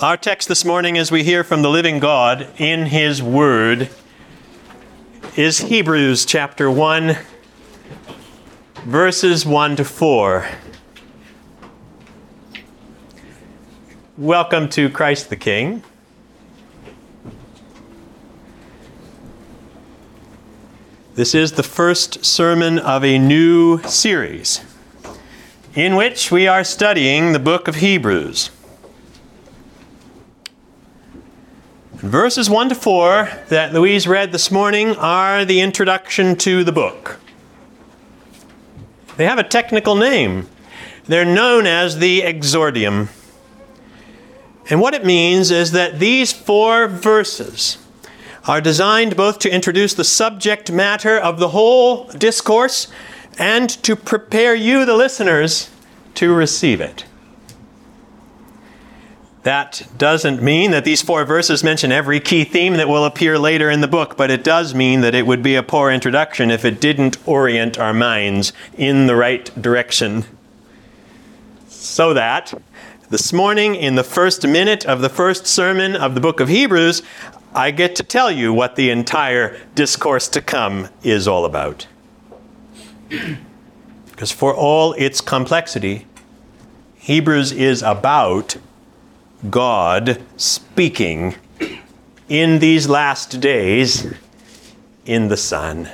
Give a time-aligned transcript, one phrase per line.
[0.00, 3.90] Our text this morning, as we hear from the living God in His Word,
[5.34, 7.16] is Hebrews chapter 1,
[8.84, 10.48] verses 1 to 4.
[14.16, 15.82] Welcome to Christ the King.
[21.16, 24.60] This is the first sermon of a new series
[25.74, 28.50] in which we are studying the book of Hebrews.
[31.98, 37.18] Verses 1 to 4 that Louise read this morning are the introduction to the book.
[39.16, 40.46] They have a technical name.
[41.06, 43.08] They're known as the exordium.
[44.70, 47.78] And what it means is that these four verses
[48.46, 52.86] are designed both to introduce the subject matter of the whole discourse
[53.40, 55.68] and to prepare you, the listeners,
[56.14, 57.06] to receive it.
[59.44, 63.70] That doesn't mean that these four verses mention every key theme that will appear later
[63.70, 66.64] in the book, but it does mean that it would be a poor introduction if
[66.64, 70.24] it didn't orient our minds in the right direction.
[71.68, 72.52] So that
[73.10, 77.02] this morning, in the first minute of the first sermon of the book of Hebrews,
[77.54, 81.86] I get to tell you what the entire discourse to come is all about.
[84.10, 86.04] Because for all its complexity,
[86.96, 88.56] Hebrews is about
[89.48, 91.36] God speaking
[92.28, 94.12] in these last days
[95.06, 95.88] in the Son.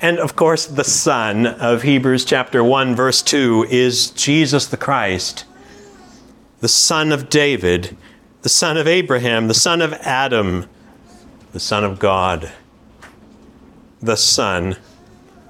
[0.00, 5.44] And of course, the Son of Hebrews chapter 1, verse 2 is Jesus the Christ,
[6.60, 7.96] the Son of David,
[8.42, 10.66] the Son of Abraham, the Son of Adam,
[11.52, 12.52] the Son of God,
[14.00, 14.76] the Son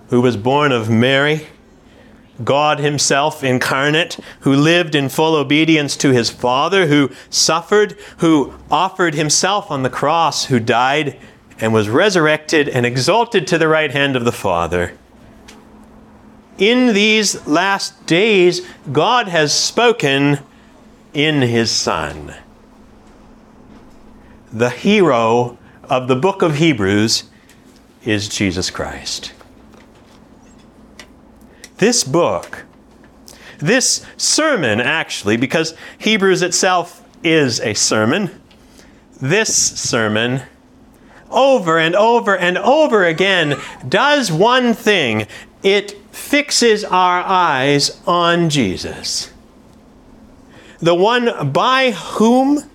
[0.08, 1.46] who was born of Mary
[2.44, 9.14] God Himself incarnate, who lived in full obedience to His Father, who suffered, who offered
[9.14, 11.18] Himself on the cross, who died
[11.58, 14.96] and was resurrected and exalted to the right hand of the Father.
[16.58, 20.40] In these last days, God has spoken
[21.14, 22.34] in His Son.
[24.52, 27.24] The hero of the book of Hebrews
[28.04, 29.32] is Jesus Christ
[31.82, 32.64] this book,
[33.58, 38.40] this sermon, actually, because Hebrews itself is a sermon,
[39.20, 40.42] this sermon,
[41.28, 45.26] over and over and over again, does one thing
[45.64, 49.32] it fixes our eyes on Jesus.
[50.78, 52.70] The one by whom,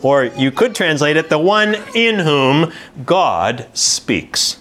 [0.00, 2.72] or you could translate it, the one in whom
[3.04, 4.59] God speaks.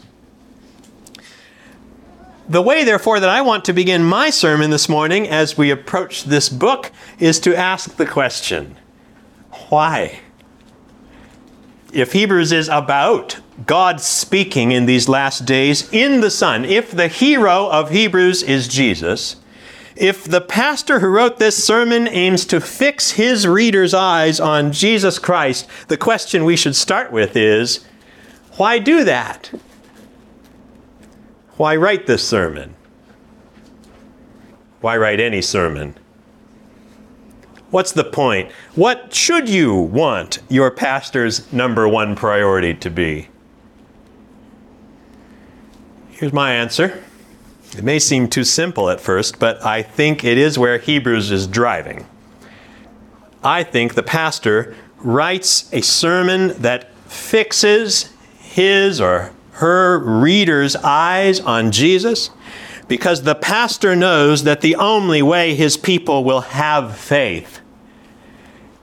[2.50, 6.24] The way, therefore, that I want to begin my sermon this morning as we approach
[6.24, 8.76] this book is to ask the question
[9.70, 10.22] why?
[11.94, 17.08] If Hebrews is about God speaking in these last days in the Son, if the
[17.08, 19.36] hero of Hebrews is Jesus,
[19.96, 25.20] if the pastor who wrote this sermon aims to fix his readers' eyes on Jesus
[25.20, 27.86] Christ, the question we should start with is
[28.58, 29.52] why do that?
[31.60, 32.74] Why write this sermon?
[34.80, 35.98] Why write any sermon?
[37.70, 38.50] What's the point?
[38.76, 43.28] What should you want your pastor's number one priority to be?
[46.12, 47.04] Here's my answer.
[47.78, 51.46] It may seem too simple at first, but I think it is where Hebrews is
[51.46, 52.06] driving.
[53.44, 61.72] I think the pastor writes a sermon that fixes his or her readers' eyes on
[61.72, 62.30] Jesus
[62.88, 67.60] because the pastor knows that the only way his people will have faith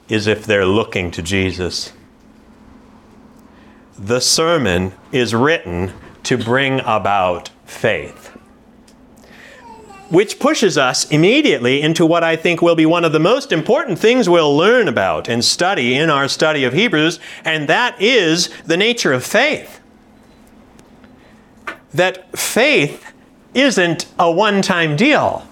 [0.08, 1.92] is if they're looking to Jesus.
[3.98, 5.94] The sermon is written
[6.24, 8.28] to bring about faith.
[10.10, 13.98] Which pushes us immediately into what I think will be one of the most important
[13.98, 18.76] things we'll learn about and study in our study of Hebrews, and that is the
[18.76, 19.80] nature of faith
[21.96, 23.12] that faith
[23.54, 25.46] isn't a one time deal.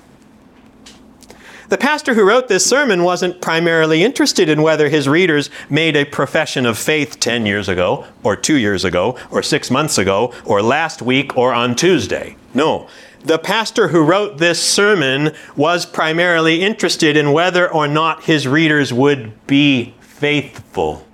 [1.71, 6.05] The pastor who wrote this sermon wasn't primarily interested in whether his readers made a
[6.05, 10.63] profession of faith 10 years ago, or two years ago, or six months ago, or
[10.63, 12.37] last week, or on Tuesday.
[12.53, 12.87] No.
[13.25, 18.93] The pastor who wrote this sermon was primarily interested in whether or not his readers
[18.93, 21.07] would be faithful.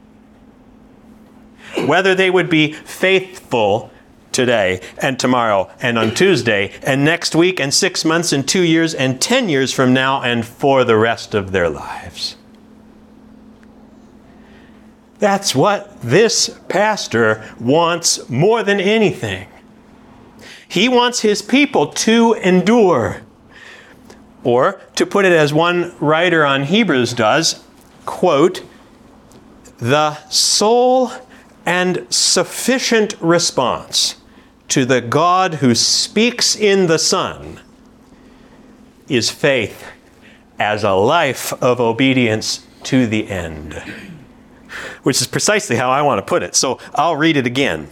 [1.87, 3.93] Whether they would be faithful
[4.32, 8.94] today and tomorrow and on Tuesday and next week and six months and two years
[8.94, 12.37] and ten years from now and for the rest of their lives.
[15.19, 19.49] That's what this pastor wants more than anything.
[20.67, 23.23] He wants his people to endure.
[24.43, 27.62] Or, to put it as one writer on Hebrews does,
[28.06, 28.62] quote,
[29.76, 31.12] the sole
[31.67, 34.20] and sufficient response
[34.71, 37.61] to the God who speaks in the Son
[39.09, 39.85] is faith
[40.59, 43.75] as a life of obedience to the end.
[45.03, 46.55] Which is precisely how I want to put it.
[46.55, 47.89] So I'll read it again.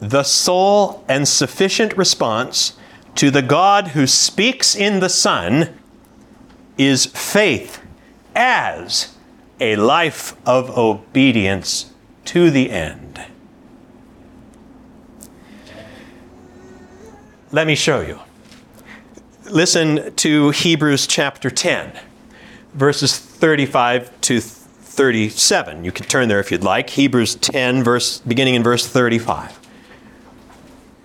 [0.00, 2.78] The sole and sufficient response
[3.16, 5.78] to the God who speaks in the Son
[6.78, 7.80] is faith
[8.34, 9.14] as
[9.60, 11.92] a life of obedience
[12.26, 13.24] to the end.
[17.54, 18.18] Let me show you.
[19.48, 21.92] Listen to Hebrews chapter 10,
[22.72, 25.84] verses 35 to 37.
[25.84, 26.90] You can turn there if you'd like.
[26.90, 29.60] Hebrews 10, verse, beginning in verse 35.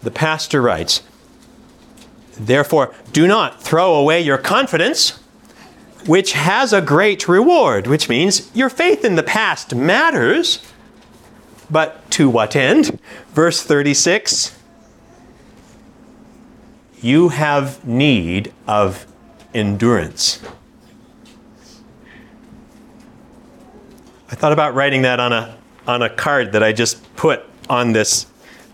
[0.01, 1.03] The pastor writes,
[2.39, 5.19] Therefore, do not throw away your confidence,
[6.07, 10.65] which has a great reward, which means your faith in the past matters.
[11.69, 12.99] But to what end?
[13.35, 14.55] Verse 36
[17.01, 19.05] You have need of
[19.53, 20.41] endurance.
[24.29, 25.57] I thought about writing that on a,
[25.87, 28.27] on a card that I just put on this,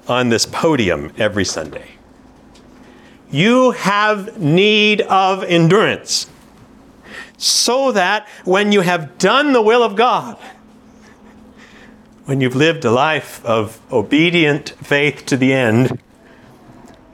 [0.08, 1.92] on this podium every Sunday.
[3.32, 6.28] You have need of endurance
[7.38, 10.38] so that when you have done the will of God,
[12.26, 16.02] when you've lived a life of obedient faith to the end,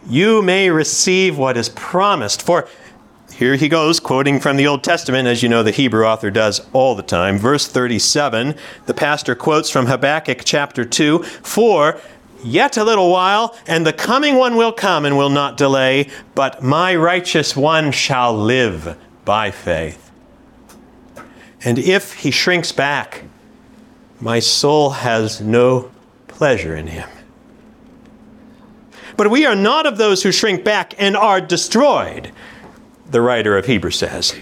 [0.07, 2.41] you may receive what is promised.
[2.41, 2.67] For
[3.33, 6.61] here he goes, quoting from the Old Testament, as you know the Hebrew author does
[6.73, 7.37] all the time.
[7.37, 8.55] Verse 37,
[8.85, 11.99] the pastor quotes from Habakkuk chapter 2 For
[12.43, 16.63] Yet a little while, and the coming one will come and will not delay, but
[16.63, 20.11] my righteous one shall live by faith.
[21.63, 23.25] And if he shrinks back,
[24.19, 25.91] my soul has no
[26.27, 27.09] pleasure in him.
[29.21, 32.31] But we are not of those who shrink back and are destroyed,
[33.07, 34.33] the writer of Hebrews says,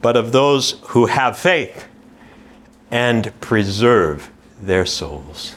[0.00, 1.88] but of those who have faith
[2.92, 4.30] and preserve
[4.62, 5.56] their souls.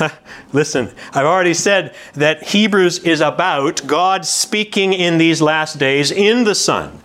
[0.54, 6.44] Listen, I've already said that Hebrews is about God speaking in these last days in
[6.44, 7.02] the Son,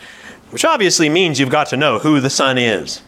[0.52, 3.02] which obviously means you've got to know who the Son is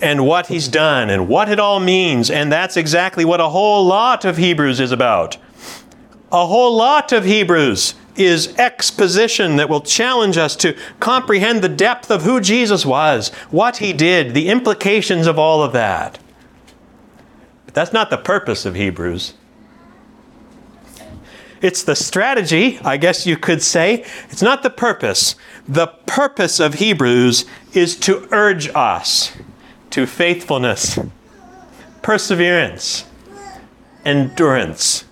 [0.00, 2.30] and what he's done and what it all means.
[2.30, 5.36] And that's exactly what a whole lot of Hebrews is about.
[6.32, 12.10] A whole lot of Hebrews is exposition that will challenge us to comprehend the depth
[12.10, 16.18] of who Jesus was, what he did, the implications of all of that.
[17.64, 19.34] But that's not the purpose of Hebrews.
[21.60, 24.04] It's the strategy, I guess you could say.
[24.28, 25.34] It's not the purpose.
[25.66, 29.32] The purpose of Hebrews is to urge us
[29.94, 30.98] to faithfulness,
[32.02, 33.04] perseverance,
[34.04, 35.04] endurance.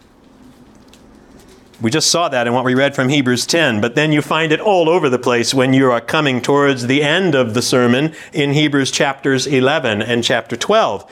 [1.81, 4.51] We just saw that in what we read from Hebrews 10, but then you find
[4.51, 8.13] it all over the place when you are coming towards the end of the sermon
[8.33, 11.09] in Hebrews chapters 11 and chapter 12.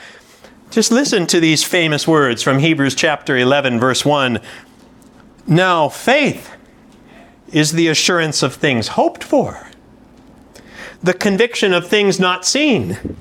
[0.69, 4.41] Just listen to these famous words from Hebrews chapter 11, verse 1.
[5.47, 6.51] Now, faith
[7.53, 9.69] is the assurance of things hoped for,
[11.01, 13.15] the conviction of things not seen.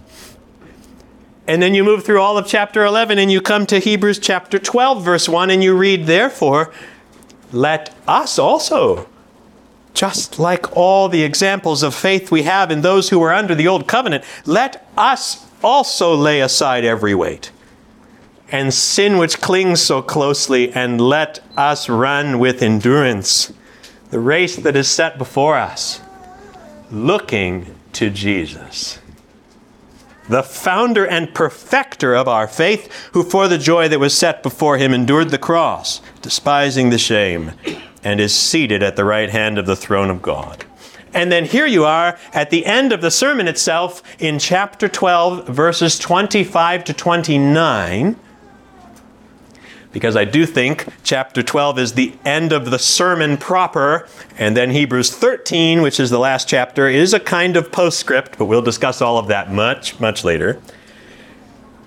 [1.50, 4.56] And then you move through all of chapter 11 and you come to Hebrews chapter
[4.56, 6.72] 12, verse 1, and you read, Therefore,
[7.50, 9.08] let us also,
[9.92, 13.66] just like all the examples of faith we have in those who were under the
[13.66, 17.50] old covenant, let us also lay aside every weight
[18.52, 23.52] and sin which clings so closely, and let us run with endurance
[24.12, 26.00] the race that is set before us,
[26.92, 28.99] looking to Jesus,
[30.30, 34.78] the founder and perfecter of our faith, who for the joy that was set before
[34.78, 37.52] him endured the cross, despising the shame,
[38.04, 40.64] and is seated at the right hand of the throne of God.
[41.12, 45.48] And then here you are at the end of the sermon itself in chapter 12,
[45.48, 48.16] verses 25 to 29.
[49.92, 54.06] Because I do think chapter 12 is the end of the sermon proper,
[54.38, 58.44] and then Hebrews 13, which is the last chapter, is a kind of postscript, but
[58.44, 60.60] we'll discuss all of that much, much later.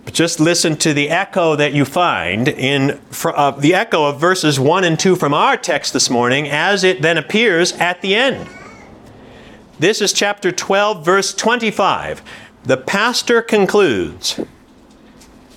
[0.03, 4.59] But just listen to the echo that you find in uh, the echo of verses
[4.59, 8.49] 1 and 2 from our text this morning as it then appears at the end.
[9.79, 12.21] This is chapter 12, verse 25.
[12.63, 14.39] The pastor concludes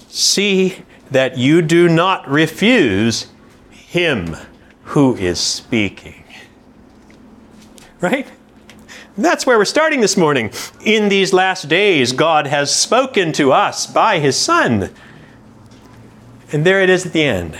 [0.08, 3.26] See that you do not refuse
[3.70, 4.36] him
[4.84, 6.24] who is speaking.
[8.00, 8.26] Right?
[9.16, 10.50] That's where we're starting this morning.
[10.84, 14.90] In these last days, God has spoken to us by His Son.
[16.52, 17.58] And there it is at the end.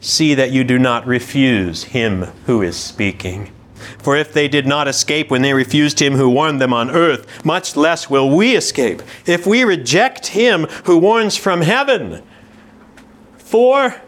[0.00, 3.50] See that you do not refuse Him who is speaking.
[3.98, 7.44] For if they did not escape when they refused Him who warned them on earth,
[7.44, 12.22] much less will we escape if we reject Him who warns from heaven.
[13.36, 14.00] For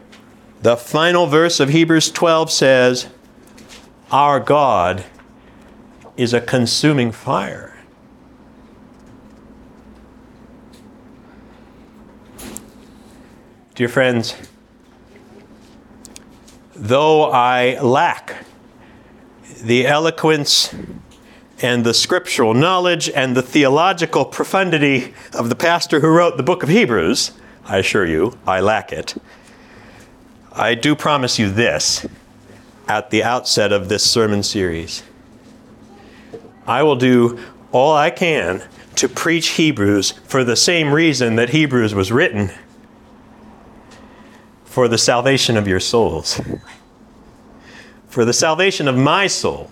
[0.62, 3.08] the final verse of Hebrews 12 says,
[4.10, 5.04] Our God
[6.16, 7.76] is a consuming fire.
[13.76, 14.34] Dear friends,
[16.74, 18.44] though I lack
[19.62, 20.74] the eloquence
[21.62, 26.62] and the scriptural knowledge and the theological profundity of the pastor who wrote the book
[26.62, 27.32] of Hebrews,
[27.64, 29.14] I assure you, I lack it.
[30.52, 32.06] I do promise you this
[32.88, 35.02] at the outset of this sermon series.
[36.66, 37.38] I will do
[37.72, 38.62] all I can
[38.96, 42.50] to preach Hebrews for the same reason that Hebrews was written
[44.64, 46.40] for the salvation of your souls,
[48.16, 49.70] for the salvation of my soul.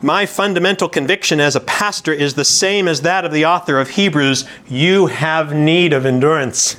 [0.00, 3.90] My fundamental conviction as a pastor is the same as that of the author of
[3.90, 4.44] Hebrews.
[4.68, 6.76] You have need of endurance.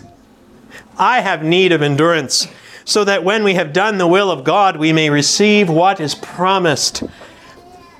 [0.98, 2.48] I have need of endurance
[2.86, 6.16] so that when we have done the will of God, we may receive what is
[6.16, 7.04] promised.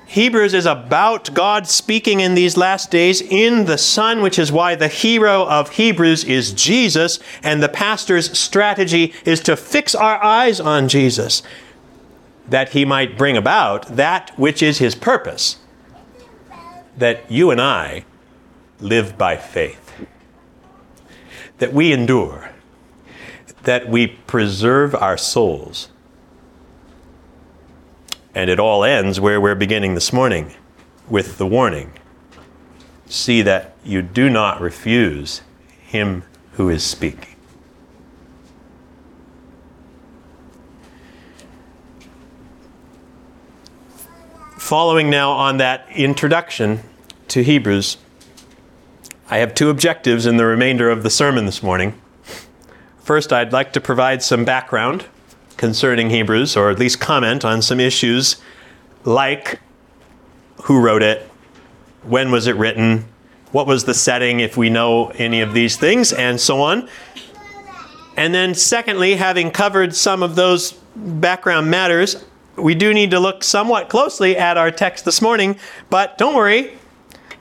[0.06, 4.74] Hebrews is about God speaking in these last days in the Son, which is why
[4.74, 10.60] the hero of Hebrews is Jesus, and the pastor's strategy is to fix our eyes
[10.60, 11.42] on Jesus,
[12.48, 15.58] that he might bring about that which is his purpose,
[16.96, 18.04] that you and I
[18.80, 19.92] live by faith,
[21.58, 22.50] that we endure,
[23.62, 25.88] that we preserve our souls
[28.36, 30.52] and it all ends where we're beginning this morning
[31.08, 31.90] with the warning
[33.06, 35.40] see that you do not refuse
[35.80, 36.22] him
[36.52, 37.35] who is speaking.
[44.66, 46.80] Following now on that introduction
[47.28, 47.98] to Hebrews,
[49.30, 51.94] I have two objectives in the remainder of the sermon this morning.
[52.98, 55.06] First, I'd like to provide some background
[55.56, 58.38] concerning Hebrews, or at least comment on some issues
[59.04, 59.60] like
[60.64, 61.22] who wrote it,
[62.02, 63.04] when was it written,
[63.52, 66.88] what was the setting, if we know any of these things, and so on.
[68.16, 72.24] And then, secondly, having covered some of those background matters,
[72.56, 75.58] we do need to look somewhat closely at our text this morning,
[75.90, 76.78] but don't worry,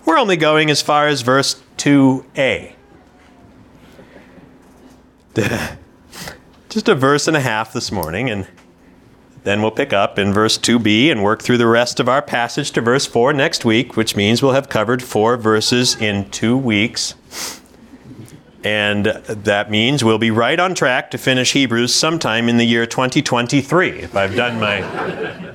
[0.05, 2.73] we're only going as far as verse 2a.
[6.69, 8.47] just a verse and a half this morning, and
[9.43, 12.71] then we'll pick up in verse 2b and work through the rest of our passage
[12.71, 17.15] to verse 4 next week, which means we'll have covered four verses in two weeks.
[18.65, 22.87] And that means we'll be right on track to finish Hebrews sometime in the year
[22.87, 24.81] 2023, if I've done my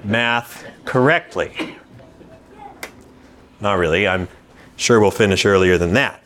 [0.04, 1.76] math correctly.
[3.60, 4.28] Not really, I'm
[4.76, 6.22] sure we'll finish earlier than that.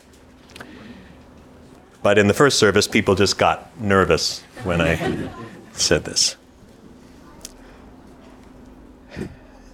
[2.03, 5.27] But in the first service, people just got nervous when I
[5.73, 6.35] said this.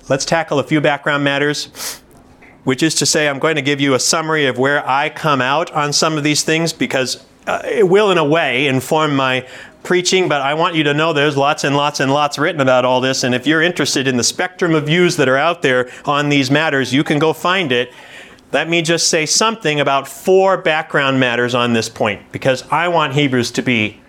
[0.08, 2.01] Let's tackle a few background matters,
[2.64, 5.42] which is to say, I'm going to give you a summary of where I come
[5.42, 9.48] out on some of these things because uh, it will, in a way, inform my
[9.84, 12.86] preaching, but I want you to know there's lots and lots and lots written about
[12.86, 13.24] all this.
[13.24, 16.52] And if you're interested in the spectrum of views that are out there on these
[16.52, 17.92] matters, you can go find it.
[18.52, 23.14] Let me just say something about four background matters on this point because I want
[23.14, 24.00] Hebrews to be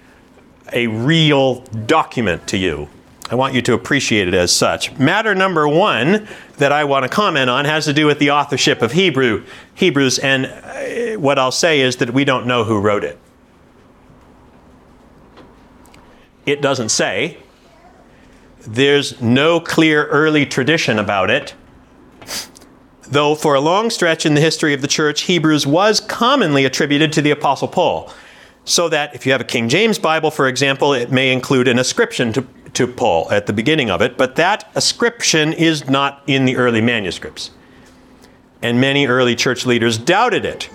[0.72, 2.88] a real document to you.
[3.32, 4.92] I want you to appreciate it as such.
[4.98, 8.82] Matter number one that I want to comment on has to do with the authorship
[8.82, 13.04] of Hebrew, Hebrews, and uh, what I'll say is that we don't know who wrote
[13.04, 13.18] it.
[16.44, 17.38] It doesn't say.
[18.66, 21.54] There's no clear early tradition about it.
[23.04, 27.14] Though for a long stretch in the history of the church, Hebrews was commonly attributed
[27.14, 28.12] to the Apostle Paul
[28.64, 31.78] so that if you have a King James Bible, for example, it may include an
[31.78, 36.44] ascription to, to Paul at the beginning of it, but that ascription is not in
[36.44, 37.50] the early manuscripts.
[38.60, 40.70] And many early church leaders doubted it.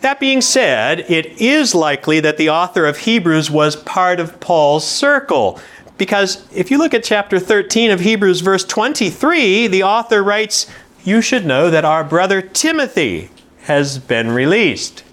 [0.00, 4.86] That being said, it is likely that the author of Hebrews was part of Paul's
[4.86, 5.58] circle.
[5.96, 10.66] Because if you look at chapter 13 of Hebrews, verse 23, the author writes,
[11.04, 13.30] You should know that our brother Timothy
[13.62, 15.04] has been released.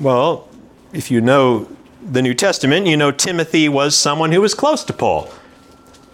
[0.00, 0.48] Well,
[0.92, 1.68] if you know
[2.00, 5.28] the New Testament, you know Timothy was someone who was close to Paul.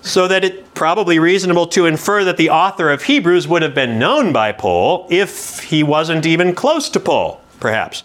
[0.00, 3.98] So that it's probably reasonable to infer that the author of Hebrews would have been
[3.98, 8.02] known by Paul if he wasn't even close to Paul, perhaps.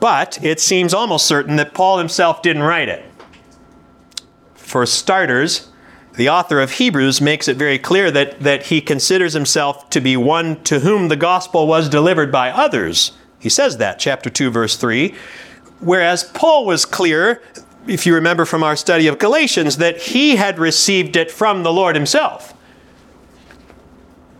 [0.00, 3.04] But it seems almost certain that Paul himself didn't write it.
[4.54, 5.70] For starters,
[6.16, 10.16] the author of Hebrews makes it very clear that, that he considers himself to be
[10.16, 13.12] one to whom the gospel was delivered by others.
[13.44, 15.14] He says that, chapter 2, verse 3.
[15.80, 17.42] Whereas Paul was clear,
[17.86, 21.70] if you remember from our study of Galatians, that he had received it from the
[21.70, 22.54] Lord himself.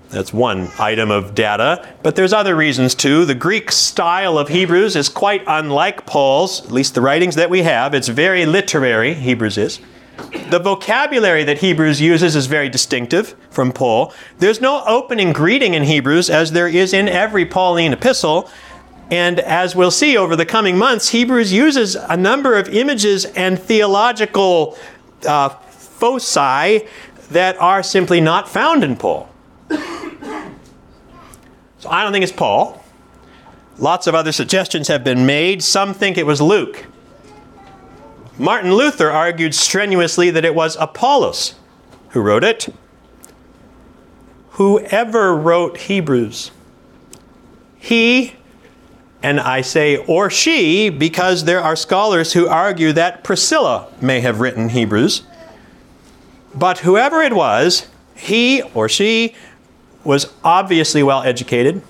[0.09, 3.27] That's one item of data, but there's other reasons too.
[3.27, 7.61] The Greek style of Hebrews is quite unlike Paul's, at least the writings that we
[7.61, 7.93] have.
[7.93, 9.81] It's very literary, Hebrews is.
[10.49, 14.15] The vocabulary that Hebrews uses is very distinctive from Paul.
[14.39, 18.49] There's no opening greeting in Hebrews as there is in every Pauline epistle.
[19.15, 23.57] And as we'll see over the coming months, Hebrews uses a number of images and
[23.57, 24.77] theological
[25.25, 26.89] uh, foci
[27.31, 29.29] that are simply not found in Paul.
[29.71, 29.79] So
[31.89, 32.83] I don't think it's Paul.
[33.79, 35.63] Lots of other suggestions have been made.
[35.63, 36.87] Some think it was Luke.
[38.37, 41.55] Martin Luther argued strenuously that it was Apollos
[42.09, 42.67] who wrote it.
[44.51, 46.51] Whoever wrote Hebrews,
[47.79, 48.35] he,
[49.25, 54.39] and I say or she because there are scholars who argue that Priscilla may have
[54.39, 55.23] written Hebrews.
[56.55, 59.35] But whoever it was, he or she
[60.05, 61.81] was obviously well educated,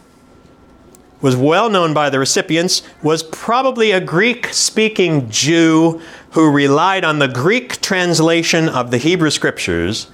[1.20, 6.00] was well known by the recipients, was probably a Greek speaking Jew
[6.30, 10.06] who relied on the Greek translation of the Hebrew scriptures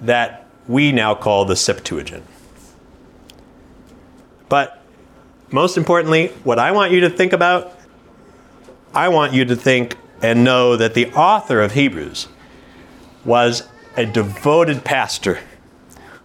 [0.00, 2.24] that we now call the Septuagint.
[4.48, 4.79] But
[5.50, 7.76] most importantly, what I want you to think about,
[8.94, 12.28] I want you to think and know that the author of Hebrews
[13.24, 15.40] was a devoted pastor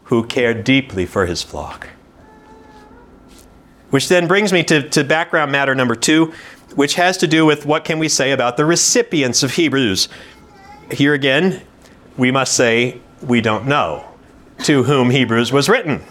[0.05, 1.89] who cared deeply for his flock.
[3.89, 6.33] Which then brings me to, to background matter number two,
[6.75, 10.09] which has to do with what can we say about the recipients of Hebrews.
[10.91, 11.61] Here again,
[12.17, 14.05] we must say we don't know
[14.63, 16.03] to whom Hebrews was written.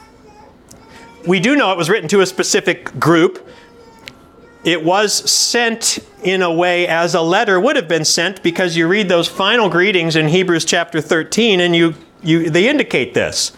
[1.27, 3.49] We do know it was written to a specific group.
[4.63, 8.87] It was sent in a way as a letter would have been sent because you
[8.87, 13.53] read those final greetings in Hebrews chapter 13 and you, you, they indicate this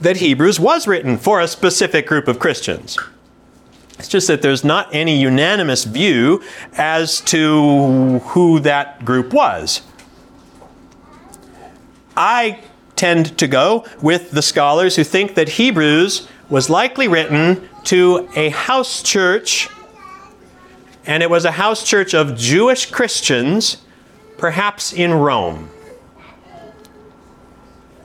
[0.00, 2.98] that Hebrews was written for a specific group of Christians.
[3.98, 6.42] It's just that there's not any unanimous view
[6.74, 9.80] as to who that group was.
[12.14, 12.60] I
[12.94, 18.50] tend to go with the scholars who think that Hebrews was likely written to a
[18.50, 19.68] house church,
[21.04, 23.78] and it was a house church of Jewish Christians,
[24.38, 25.70] perhaps in Rome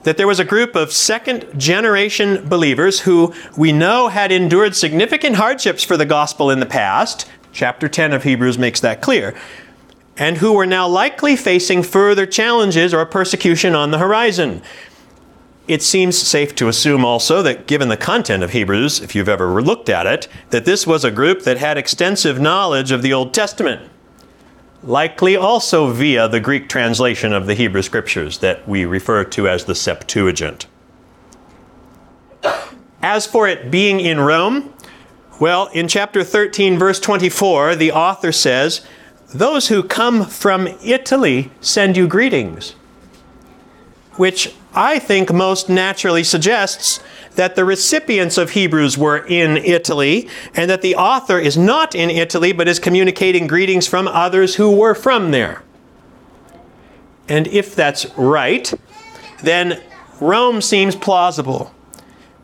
[0.02, 5.36] that there was a group of second generation believers who we know had endured significant
[5.36, 7.28] hardships for the gospel in the past.
[7.52, 9.34] Chapter 10 of Hebrews makes that clear.
[10.16, 14.62] And who were now likely facing further challenges or persecution on the horizon.
[15.68, 19.62] It seems safe to assume also that, given the content of Hebrews, if you've ever
[19.62, 23.32] looked at it, that this was a group that had extensive knowledge of the Old
[23.32, 23.88] Testament
[24.82, 29.64] likely also via the Greek translation of the Hebrew Scriptures that we refer to as
[29.64, 30.66] the Septuagint.
[33.00, 34.72] As for it being in Rome,
[35.40, 38.84] well, in chapter 13, verse 24, the author says,
[39.34, 42.74] Those who come from Italy send you greetings,
[44.16, 47.00] which I think most naturally suggests
[47.34, 52.10] that the recipients of Hebrews were in Italy and that the author is not in
[52.10, 55.62] Italy but is communicating greetings from others who were from there.
[57.28, 58.72] And if that's right,
[59.42, 59.80] then
[60.20, 61.72] Rome seems plausible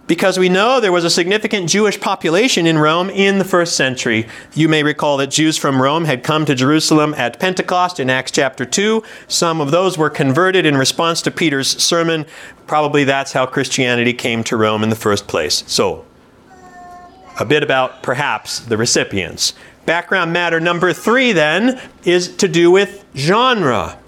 [0.09, 4.27] because we know there was a significant Jewish population in Rome in the first century.
[4.55, 8.33] You may recall that Jews from Rome had come to Jerusalem at Pentecost in Acts
[8.33, 9.05] chapter 2.
[9.29, 12.25] Some of those were converted in response to Peter's sermon.
[12.67, 15.63] Probably that's how Christianity came to Rome in the first place.
[15.67, 16.07] So,
[17.39, 19.53] a bit about perhaps the recipients.
[19.85, 23.99] Background matter number three, then, is to do with genre.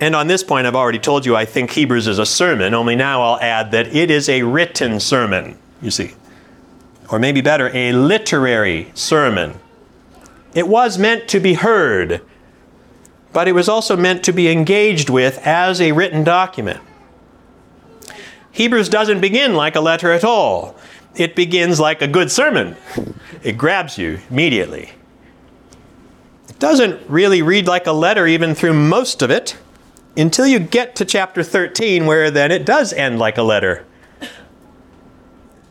[0.00, 2.96] And on this point, I've already told you I think Hebrews is a sermon, only
[2.96, 6.14] now I'll add that it is a written sermon, you see.
[7.10, 9.58] or maybe better, a literary sermon.
[10.54, 12.22] It was meant to be heard,
[13.32, 16.80] but it was also meant to be engaged with as a written document.
[18.52, 20.76] Hebrews doesn't begin like a letter at all.
[21.16, 22.76] It begins like a good sermon.
[23.42, 24.92] It grabs you immediately.
[26.48, 29.56] It doesn't really read like a letter even through most of it
[30.16, 33.84] until you get to chapter 13, where then it does end like a letter.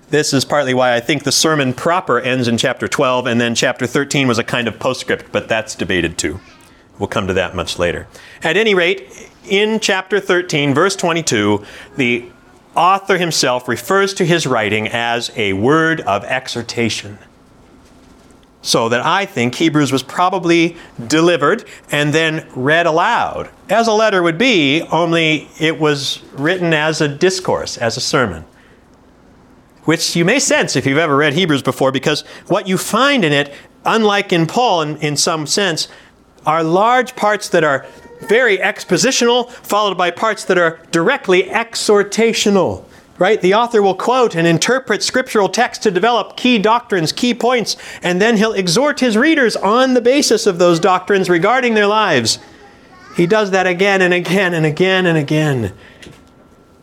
[0.09, 3.55] This is partly why I think the sermon proper ends in chapter 12, and then
[3.55, 6.39] chapter 13 was a kind of postscript, but that's debated too.
[6.99, 8.07] We'll come to that much later.
[8.43, 11.65] At any rate, in chapter 13, verse 22,
[11.97, 12.29] the
[12.75, 17.17] author himself refers to his writing as a word of exhortation.
[18.63, 24.23] So that I think Hebrews was probably delivered and then read aloud, as a letter
[24.23, 28.45] would be, only it was written as a discourse, as a sermon
[29.85, 33.33] which you may sense if you've ever read Hebrews before, because what you find in
[33.33, 33.53] it,
[33.85, 35.87] unlike in Paul in, in some sense,
[36.45, 37.85] are large parts that are
[38.21, 42.85] very expositional, followed by parts that are directly exhortational.
[43.19, 43.39] Right?
[43.39, 48.19] The author will quote and interpret scriptural text to develop key doctrines, key points, and
[48.19, 52.39] then he'll exhort his readers on the basis of those doctrines regarding their lives.
[53.15, 55.73] He does that again and again and again and again.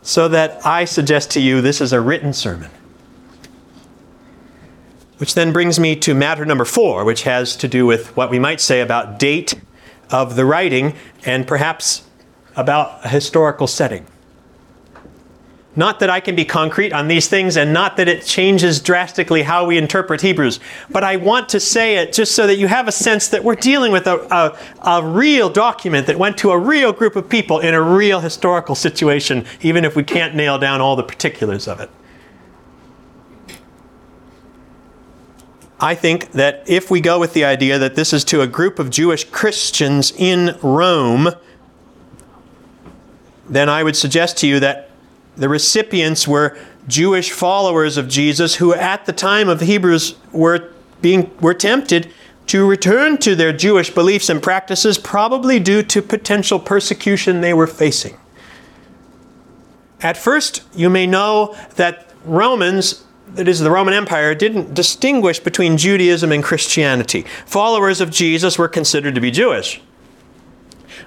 [0.01, 2.71] So that I suggest to you this is a written sermon.
[5.17, 8.39] Which then brings me to matter number four, which has to do with what we
[8.39, 9.53] might say about date
[10.09, 12.03] of the writing and perhaps
[12.55, 14.07] about a historical setting.
[15.73, 19.43] Not that I can be concrete on these things and not that it changes drastically
[19.43, 22.89] how we interpret Hebrews, but I want to say it just so that you have
[22.89, 26.57] a sense that we're dealing with a, a, a, real document that went to a
[26.57, 30.81] real group of people in a real historical situation, even if we can't nail down
[30.81, 31.89] all the particulars of it.
[35.79, 38.77] I think that if we go with the idea that this is to a group
[38.77, 41.29] of Jewish Christians in Rome,
[43.49, 44.90] then I would suggest to you that
[45.37, 50.71] the recipients were Jewish followers of Jesus who at the time of the Hebrews were
[51.01, 52.11] being were tempted
[52.47, 57.67] to return to their Jewish beliefs and practices probably due to potential persecution they were
[57.67, 58.17] facing.
[60.01, 65.77] At first, you may know that Romans that is, the Roman Empire didn't distinguish between
[65.77, 67.21] Judaism and Christianity.
[67.45, 69.81] Followers of Jesus were considered to be Jewish.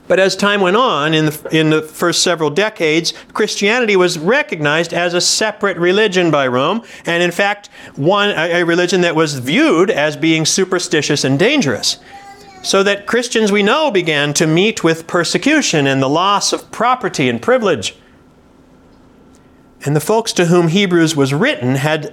[0.06, 4.92] But as time went on, in the, in the first several decades, Christianity was recognized
[4.92, 9.38] as a separate religion by Rome, and in fact, one, a, a religion that was
[9.38, 11.98] viewed as being superstitious and dangerous.
[12.62, 17.28] So that Christians we know began to meet with persecution and the loss of property
[17.28, 17.96] and privilege.
[19.86, 22.04] And the folks to whom Hebrews was written had,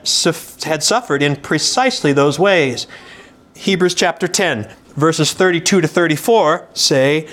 [0.63, 2.85] had suffered in precisely those ways.
[3.55, 7.29] Hebrews chapter 10, verses 32 to 34 say,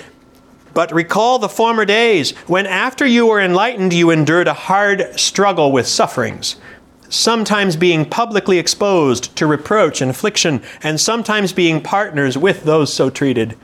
[0.73, 5.71] But recall the former days when, after you were enlightened, you endured a hard struggle
[5.71, 6.57] with sufferings,
[7.09, 13.09] sometimes being publicly exposed to reproach and affliction, and sometimes being partners with those so
[13.09, 13.57] treated.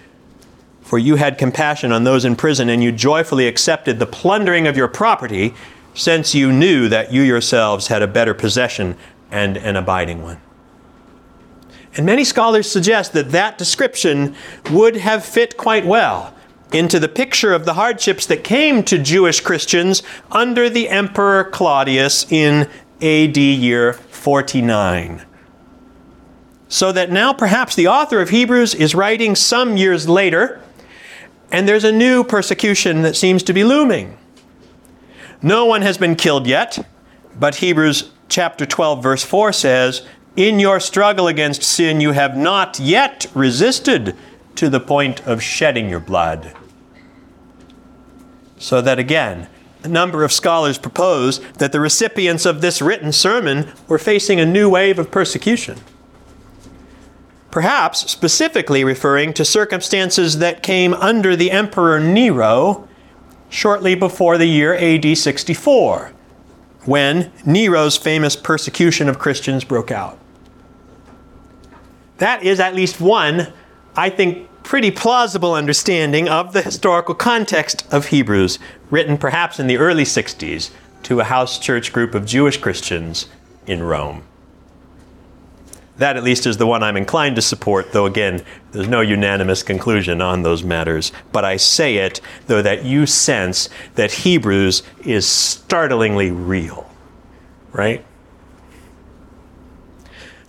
[0.81, 4.77] For you had compassion on those in prison, and you joyfully accepted the plundering of
[4.77, 5.53] your property
[5.93, 8.97] since you knew that you yourselves had a better possession
[9.31, 10.39] and an abiding one.
[11.95, 14.35] And many scholars suggest that that description
[14.71, 16.33] would have fit quite well
[16.73, 22.29] into the picture of the hardships that came to Jewish Christians under the Emperor Claudius
[22.31, 22.69] in
[23.01, 25.25] AD year 49.
[26.67, 30.61] So that now perhaps the author of Hebrews is writing some years later,
[31.51, 34.17] and there's a new persecution that seems to be looming.
[35.41, 36.85] No one has been killed yet,
[37.39, 42.79] but Hebrews chapter 12, verse 4 says, In your struggle against sin, you have not
[42.79, 44.15] yet resisted
[44.55, 46.53] to the point of shedding your blood.
[48.57, 49.47] So that again,
[49.83, 54.45] a number of scholars propose that the recipients of this written sermon were facing a
[54.45, 55.77] new wave of persecution.
[57.51, 62.87] Perhaps specifically referring to circumstances that came under the Emperor Nero
[63.49, 66.11] shortly before the year AD 64,
[66.85, 70.19] when Nero's famous persecution of Christians broke out.
[72.17, 73.53] That is at least one,
[73.95, 79.77] I think, pretty plausible understanding of the historical context of Hebrews, written perhaps in the
[79.77, 80.71] early 60s
[81.03, 83.29] to a house church group of Jewish Christians
[83.67, 84.23] in Rome.
[85.97, 89.63] That, at least, is the one I'm inclined to support, though, again, there's no unanimous
[89.63, 91.13] conclusion on those matters.
[91.31, 96.89] But I say it, though, that you sense that Hebrews is startlingly real.
[97.71, 98.03] Right?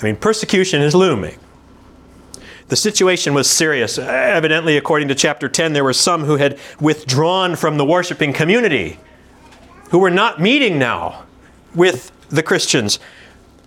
[0.00, 1.38] I mean, persecution is looming.
[2.68, 3.98] The situation was serious.
[3.98, 8.98] Evidently, according to chapter 10, there were some who had withdrawn from the worshiping community,
[9.90, 11.24] who were not meeting now
[11.74, 12.98] with the Christians.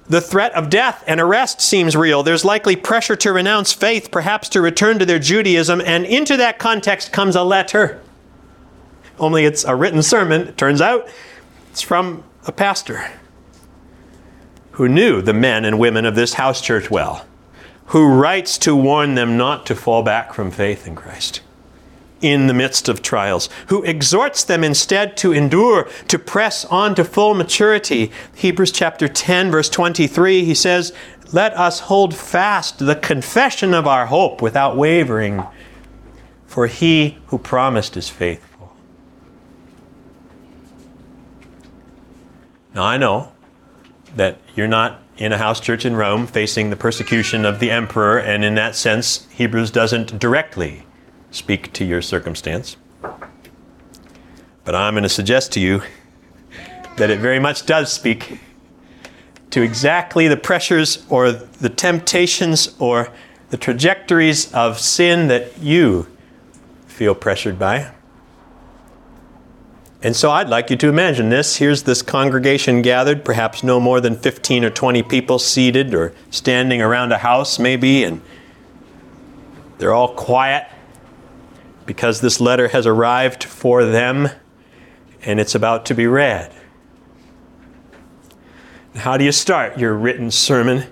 [0.09, 2.23] The threat of death and arrest seems real.
[2.23, 6.59] There's likely pressure to renounce faith, perhaps to return to their Judaism, and into that
[6.59, 8.01] context comes a letter.
[9.17, 11.07] Only it's a written sermon, it turns out.
[11.71, 13.11] It's from a pastor
[14.71, 17.25] who knew the men and women of this house church well
[17.89, 21.41] who writes to warn them not to fall back from faith in Christ
[22.21, 27.03] in the midst of trials, who exhorts them instead to endure, to press on to
[27.03, 28.11] full maturity.
[28.35, 30.93] Hebrews chapter 10, verse 23, he says,
[31.31, 35.43] Let us hold fast the confession of our hope without wavering,
[36.45, 38.75] for he who promised is faithful.
[42.75, 43.31] Now I know
[44.15, 48.17] that you're not in a house church in Rome facing the persecution of the emperor,
[48.17, 50.83] and in that sense, Hebrews doesn't directly
[51.29, 52.77] speak to your circumstance.
[54.63, 55.81] But I'm going to suggest to you
[56.97, 58.39] that it very much does speak
[59.51, 63.11] to exactly the pressures or the temptations or
[63.49, 66.07] the trajectories of sin that you
[66.87, 67.91] feel pressured by.
[70.01, 71.57] And so I'd like you to imagine this.
[71.57, 76.81] Here's this congregation gathered, perhaps no more than 15 or 20 people seated or standing
[76.81, 78.21] around a house, maybe, and
[79.77, 80.67] they're all quiet
[81.85, 84.29] because this letter has arrived for them
[85.23, 86.53] and it's about to be read.
[88.95, 90.85] How do you start your written sermon?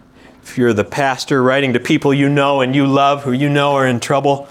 [0.44, 3.74] If you're the pastor writing to people you know and you love, who you know
[3.74, 4.50] are in trouble,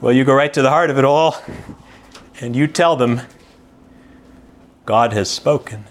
[0.00, 1.36] well, you go right to the heart of it all
[2.40, 3.22] and you tell them,
[4.84, 5.84] God has spoken.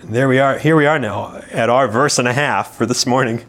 [0.00, 2.86] And there we are, here we are now at our verse and a half for
[2.86, 3.44] this morning.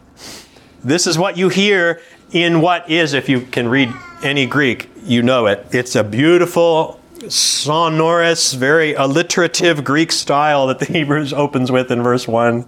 [0.82, 2.00] This is what you hear
[2.32, 3.92] in what is, if you can read
[4.22, 5.66] any Greek, you know it.
[5.72, 12.26] It's a beautiful, sonorous, very alliterative Greek style that the Hebrews opens with in verse
[12.26, 12.66] 1.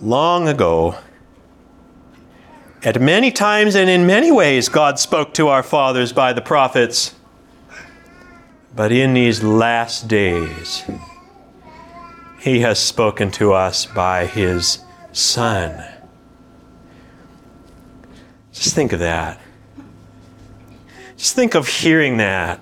[0.00, 0.96] Long ago,
[2.84, 7.14] at many times and in many ways, God spoke to our fathers by the prophets.
[8.74, 10.82] But in these last days,
[12.40, 14.80] He has spoken to us by His
[15.12, 15.84] Son.
[18.52, 19.40] Just think of that.
[21.16, 22.60] Just think of hearing that.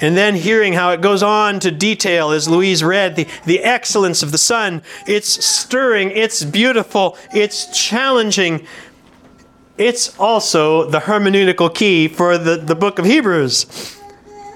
[0.00, 4.22] And then hearing how it goes on to detail, as Louise read, the, the excellence
[4.22, 4.82] of the Son.
[5.06, 8.66] It's stirring, it's beautiful, it's challenging.
[9.76, 13.97] It's also the hermeneutical key for the, the book of Hebrews.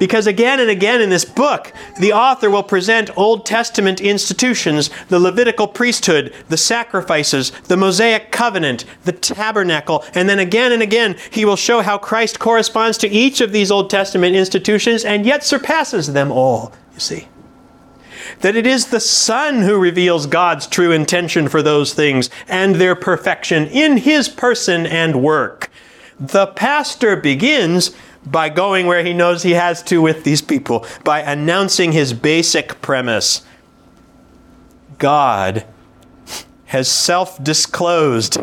[0.02, 5.20] Because again and again in this book, the author will present Old Testament institutions, the
[5.20, 11.44] Levitical priesthood, the sacrifices, the Mosaic covenant, the tabernacle, and then again and again he
[11.44, 16.12] will show how Christ corresponds to each of these Old Testament institutions and yet surpasses
[16.12, 17.28] them all, you see.
[18.40, 22.96] That it is the Son who reveals God's true intention for those things and their
[22.96, 25.70] perfection in his person and work.
[26.18, 27.92] The pastor begins
[28.24, 32.80] by going where he knows he has to with these people, by announcing his basic
[32.80, 33.42] premise
[34.98, 35.64] God
[36.66, 38.38] has self disclosed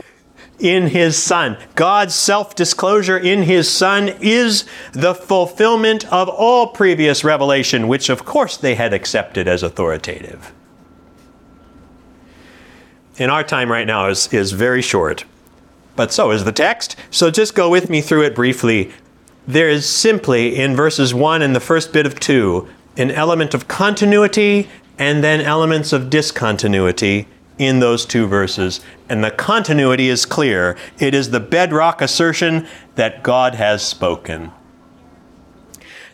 [0.60, 1.58] in his Son.
[1.76, 8.26] God's self disclosure in his Son is the fulfillment of all previous revelation, which of
[8.26, 10.52] course they had accepted as authoritative.
[13.18, 15.26] In our time right now is, is very short,
[15.96, 16.96] but so is the text.
[17.12, 18.92] So just go with me through it briefly
[19.48, 23.68] there is simply in verses 1 and the first bit of 2 an element of
[23.68, 27.26] continuity and then elements of discontinuity
[27.58, 28.82] in those two verses.
[29.08, 30.78] And the continuity is clear.
[31.00, 34.52] It is the bedrock assertion that God has spoken.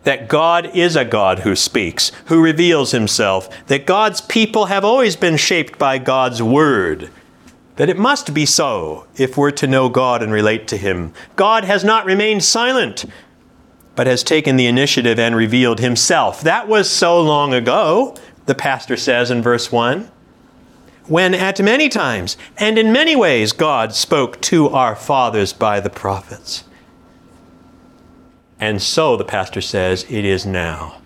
[0.03, 5.15] That God is a God who speaks, who reveals himself, that God's people have always
[5.15, 7.09] been shaped by God's word
[7.75, 11.13] that it must be so if we're to know God and relate to Him.
[11.35, 13.05] God has not remained silent
[13.95, 16.41] but has taken the initiative and revealed himself.
[16.41, 20.11] That was so long ago, the pastor says in verse 1,
[21.07, 25.89] when at many times and in many ways God spoke to our fathers by the
[25.89, 26.63] prophets.
[28.59, 31.01] And so, the pastor says, it is now.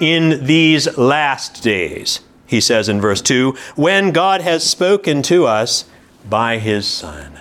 [0.00, 5.84] In these last days, he says in verse 2, when God has spoken to us
[6.28, 7.38] by his Son.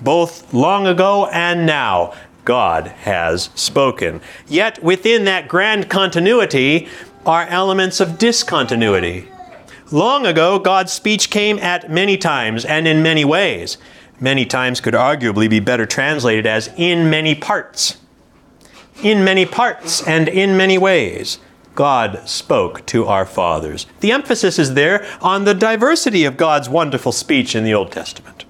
[0.00, 4.20] Both long ago and now, God has spoken.
[4.48, 6.88] Yet within that grand continuity,
[7.28, 9.28] are elements of discontinuity.
[9.90, 13.76] Long ago, God's speech came at many times and in many ways.
[14.18, 17.98] Many times could arguably be better translated as in many parts.
[19.02, 21.38] In many parts and in many ways,
[21.78, 23.86] God spoke to our fathers.
[24.00, 28.44] The emphasis is there on the diversity of God's wonderful speech in the Old Testament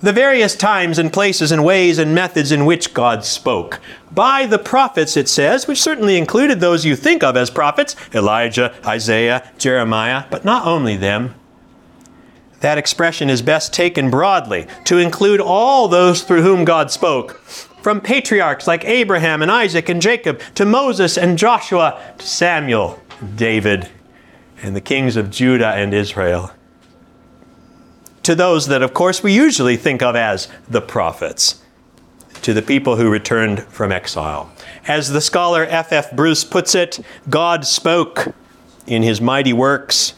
[0.00, 3.80] the various times and places and ways and methods in which God spoke.
[4.10, 8.74] By the prophets, it says, which certainly included those you think of as prophets Elijah,
[8.84, 11.34] Isaiah, Jeremiah, but not only them.
[12.60, 17.40] That expression is best taken broadly to include all those through whom God spoke,
[17.82, 23.00] from patriarchs like Abraham and Isaac and Jacob, to Moses and Joshua, to Samuel,
[23.36, 23.88] David,
[24.62, 26.52] and the kings of Judah and Israel
[28.22, 31.62] to those that, of course, we usually think of as the prophets,
[32.42, 34.50] to the people who returned from exile.
[34.86, 35.92] As the scholar F.
[35.92, 36.12] F.
[36.12, 38.34] Bruce puts it, God spoke
[38.86, 40.14] in his mighty works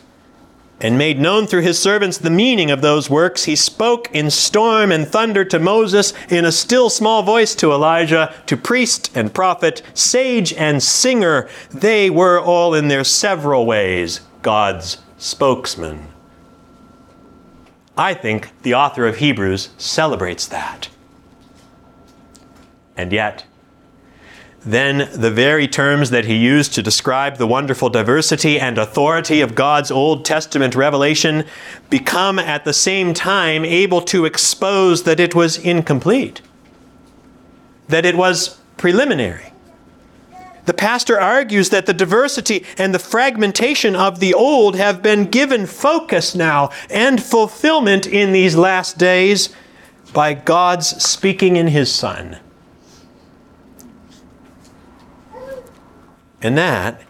[0.84, 3.44] and made known through his servants the meaning of those works.
[3.44, 8.34] He spoke in storm and thunder to Moses, in a still small voice to Elijah,
[8.44, 11.48] to priest and prophet, sage and singer.
[11.70, 16.06] They were all in their several ways God's spokesmen.
[17.96, 20.90] I think the author of Hebrews celebrates that.
[22.94, 23.44] And yet,
[24.64, 29.54] then the very terms that he used to describe the wonderful diversity and authority of
[29.54, 31.44] God's Old Testament revelation
[31.90, 36.40] become at the same time able to expose that it was incomplete,
[37.88, 39.52] that it was preliminary,
[40.66, 45.66] the pastor argues that the diversity and the fragmentation of the old have been given
[45.66, 49.50] focus now and fulfillment in these last days
[50.14, 52.38] by God's speaking in His Son.
[56.44, 57.02] And that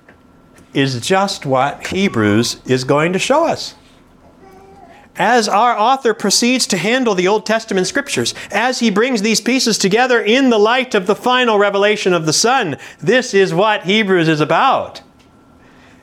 [0.72, 3.74] is just what Hebrews is going to show us
[5.16, 9.78] as our author proceeds to handle the Old Testament scriptures, as he brings these pieces
[9.78, 14.28] together in the light of the final revelation of the Son, this is what Hebrews
[14.28, 15.02] is about.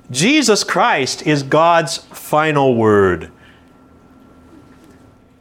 [0.10, 3.32] Jesus Christ is God's final word.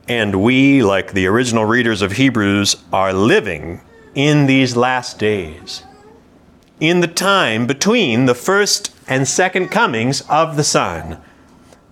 [0.08, 3.80] And we, like the original readers of Hebrews, are living
[4.14, 5.84] in these last days,
[6.80, 11.18] in the time between the first and second comings of the Son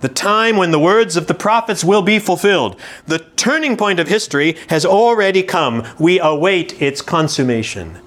[0.00, 2.76] the time when the words of the prophets will be fulfilled.
[3.06, 5.84] The turning point of history has already come.
[5.98, 7.98] We await its consummation.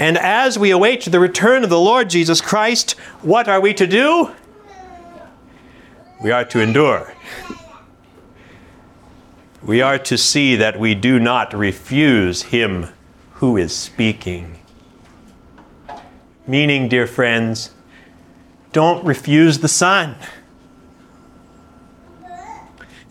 [0.00, 3.86] And as we await the return of the Lord Jesus Christ, what are we to
[3.86, 4.30] do?
[6.20, 7.14] We are to endure.
[9.62, 12.88] We are to see that we do not refuse Him
[13.34, 14.57] who is speaking.
[16.48, 17.70] Meaning, dear friends,
[18.72, 20.16] don't refuse the Son.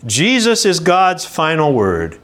[0.04, 2.18] Jesus is God's final word.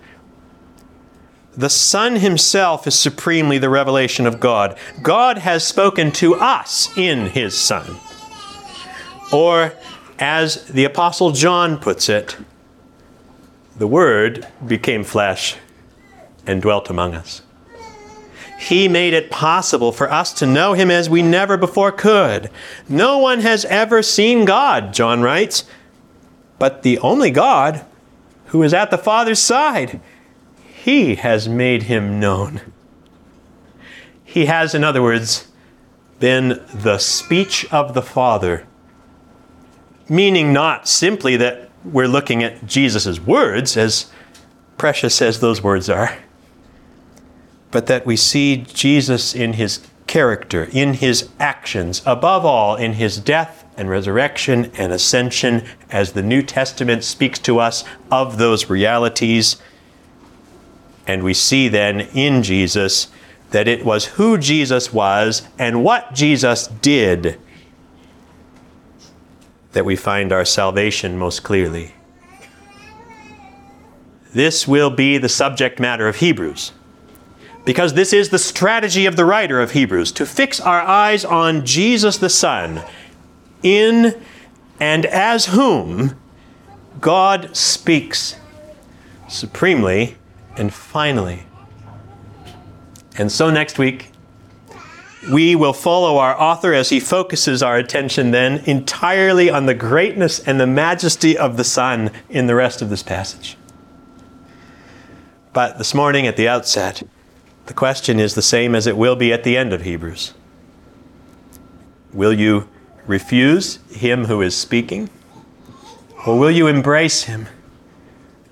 [1.56, 4.76] The Son Himself is supremely the revelation of God.
[5.02, 7.96] God has spoken to us in His Son.
[9.32, 9.72] Or,
[10.18, 12.36] as the Apostle John puts it,
[13.76, 15.56] the Word became flesh
[16.44, 17.42] and dwelt among us.
[18.64, 22.50] He made it possible for us to know Him as we never before could.
[22.88, 25.64] No one has ever seen God, John writes
[26.58, 27.84] but the only God
[28.46, 30.00] who is at the Father's side.
[30.64, 32.60] He has made him known.
[34.24, 35.48] He has, in other words,
[36.20, 38.66] been the speech of the Father,
[40.08, 44.10] meaning not simply that we're looking at Jesus' words, as
[44.78, 46.16] precious as those words are,
[47.74, 53.18] but that we see Jesus in his character, in his actions, above all, in his
[53.18, 57.82] death and resurrection and ascension as the New Testament speaks to us
[58.12, 59.56] of those realities.
[61.04, 63.08] And we see then in Jesus
[63.50, 67.40] that it was who Jesus was and what Jesus did
[69.72, 71.92] that we find our salvation most clearly.
[74.32, 76.70] This will be the subject matter of Hebrews.
[77.64, 81.64] Because this is the strategy of the writer of Hebrews to fix our eyes on
[81.64, 82.82] Jesus the Son
[83.62, 84.20] in
[84.78, 86.18] and as whom
[87.00, 88.36] God speaks
[89.28, 90.16] supremely
[90.56, 91.44] and finally.
[93.16, 94.10] And so next week,
[95.32, 100.38] we will follow our author as he focuses our attention then entirely on the greatness
[100.38, 103.56] and the majesty of the Son in the rest of this passage.
[105.52, 107.02] But this morning at the outset,
[107.66, 110.34] the question is the same as it will be at the end of Hebrews.
[112.12, 112.68] Will you
[113.06, 115.10] refuse him who is speaking?
[116.26, 117.48] Or will you embrace him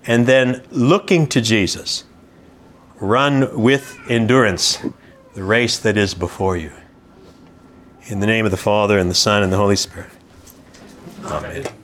[0.06, 2.04] and then, looking to Jesus,
[2.98, 4.78] run with endurance
[5.34, 6.72] the race that is before you?
[8.06, 10.10] In the name of the Father, and the Son, and the Holy Spirit.
[11.24, 11.82] Amen.